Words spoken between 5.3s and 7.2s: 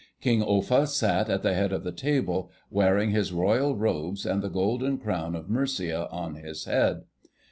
of Mercia on his head.